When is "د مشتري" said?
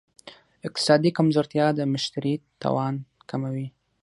1.73-2.33